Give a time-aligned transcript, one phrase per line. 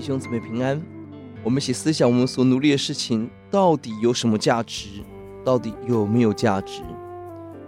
[0.00, 0.80] 弟兄姊妹平安。
[1.44, 4.88] 我们一起思想，我们所努力的事情到底有什么价值？
[5.44, 6.80] 到底有没有价值？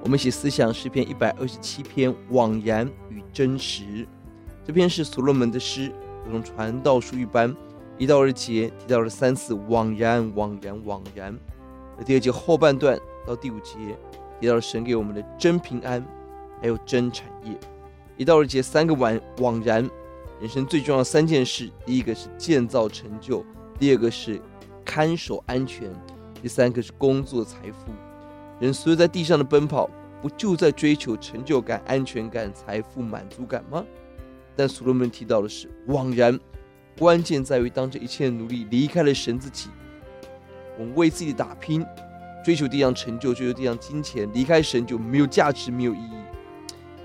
[0.02, 4.08] 我们一起思想诗篇一百二十七篇，枉然与真实。
[4.64, 5.92] 这篇是所罗门的诗，
[6.24, 7.54] 如同传道书一般，
[7.98, 11.38] 一到二节提到了三次枉然、枉然、枉然。
[11.98, 13.74] 而第二节后半段到第五节
[14.40, 16.02] 提到了神给我们的真平安，
[16.62, 17.52] 还有真产业。
[18.16, 19.86] 一到二节三个枉枉然。
[20.42, 23.44] 人生最重要的三件事，第一个是建造成就，
[23.78, 24.42] 第二个是
[24.84, 25.88] 看守安全，
[26.42, 27.92] 第三个是工作财富。
[28.58, 29.88] 人所有在地上的奔跑，
[30.20, 33.84] 不就在追求成就感、安全感、财富、满足感吗？
[34.56, 36.36] 但所罗门提到的是枉然，
[36.98, 39.70] 关键在于当这一切的努力离开了神自己，
[40.76, 41.86] 我们为自己打拼，
[42.44, 46.16] 追求地上成就，追求地上金钱，离开神就没有价值，没有意义。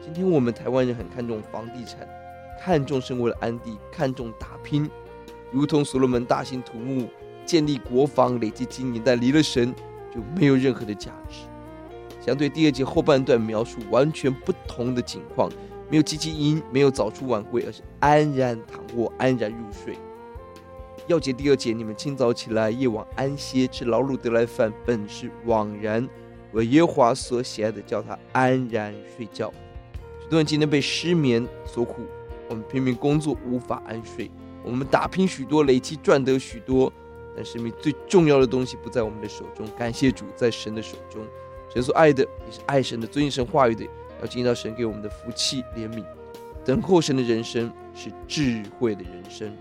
[0.01, 1.99] 今天我们台湾人很看重房地产。
[2.59, 4.89] 看重生活的安定，看重打拼，
[5.51, 7.07] 如同所罗门大兴土木，
[7.45, 9.73] 建立国防，累积金银，但离了神
[10.13, 11.45] 就没有任何的价值。
[12.19, 15.49] 相对第二节后半段描述完全不同的景况，
[15.89, 19.97] 没有积极营，没有早出晚归，而是安然躺卧，安然入睡。
[21.07, 26.05] 要解第二节，你们清早起来，夜晚安歇，吃劳碌得来饭，本是枉然，
[26.51, 29.49] 为耶华所喜爱的，叫他安然睡觉。
[30.21, 32.01] 许多人今天被失眠所苦。
[32.49, 34.29] 我们拼命工作，无法安睡。
[34.63, 36.91] 我们打拼许多，累积赚得许多，
[37.35, 39.67] 但生命最重要的东西不在我们的手中。
[39.77, 41.25] 感谢主，在神的手中。
[41.73, 43.85] 神所爱的，也是爱神的，遵行神话语的，
[44.21, 46.03] 要经历到神给我们的福气怜悯。
[46.65, 49.55] 等候神的人生是智慧的人生。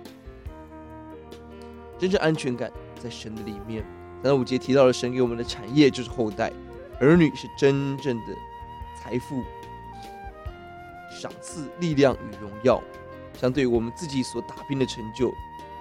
[1.98, 3.84] 真正安全感在神的里面。
[4.22, 6.52] 三五节提到了神给我们的产业就是后代，
[6.98, 8.34] 儿女是真正的
[9.00, 9.44] 财富。
[11.18, 12.82] 赏赐力量与荣耀，
[13.34, 15.32] 相对于我们自己所打拼的成就，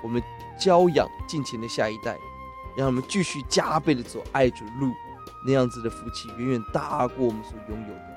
[0.02, 0.22] 我们
[0.58, 2.18] 教养敬虔的下一代，
[2.78, 4.94] 让他们继续加倍的走爱主路，
[5.46, 8.16] 那样子的福气远远大过我们所拥有的。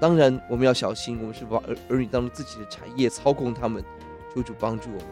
[0.00, 3.84] 当然，我们要小心，我们是把儿儿女当做自己的产业，操控他们。
[4.34, 5.06] 求主帮助我们。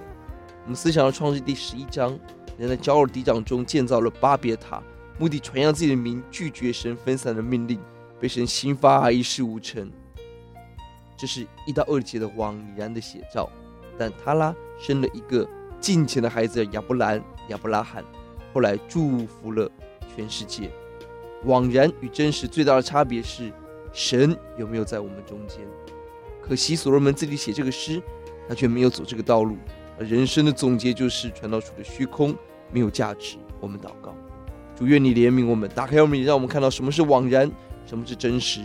[0.65, 2.19] 我们思想的创世第十一章，
[2.59, 4.83] 人在骄傲抵挡中建造了巴别塔，
[5.19, 7.81] 目的传扬自己的名，拒绝神分散的命令，
[8.21, 9.91] 被神兴发而，一事无成。
[11.25, 13.51] 这是一到二节的枉然的写照，
[13.97, 15.49] 但他拉生了一个
[15.81, 17.19] 敬虔的孩子亚伯兰、
[17.49, 18.05] 亚伯拉罕，
[18.53, 19.67] 后来祝福了
[20.15, 20.71] 全世界。
[21.45, 23.51] 枉然与真实最大的差别是，
[23.91, 25.61] 神有没有在我们中间？
[26.43, 28.03] 可惜所罗门自己写这个诗，
[28.47, 29.57] 他却没有走这个道路。
[29.99, 32.37] 人生的总结就是传道书的虚空，
[32.71, 33.39] 没有价值。
[33.61, 34.15] 我们祷告，
[34.77, 37.51] 主愿你怜悯我们，打开我们，让我们看到什么是枉然，
[37.87, 38.61] 什么是真实。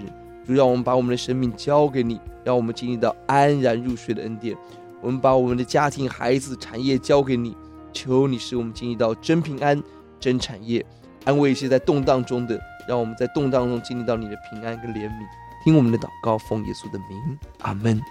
[0.50, 4.58] 主让我们把我们的生命交给你，让我们经历到安然入睡的恩典。
[5.00, 7.56] 我们把我们的家庭、孩子、产业交给你，
[7.94, 9.80] 求你使我们经历到真平安、
[10.20, 10.84] 真产业，
[11.24, 15.28] 安慰一些在动荡中的，让我们在动荡中经历到你的平安跟怜悯。
[15.64, 18.02] 听我们的祷告，奉耶稣的名，阿门。